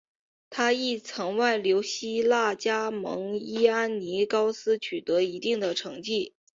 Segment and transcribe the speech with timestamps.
[0.49, 6.33] 他亦曾外流希腊加盟伊安尼高斯取得一定的成绩。